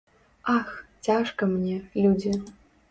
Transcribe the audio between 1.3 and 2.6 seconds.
мне, людзі!